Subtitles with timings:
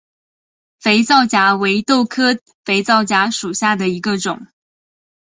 [0.79, 4.47] 肥皂荚为豆科肥皂荚属下的一个种。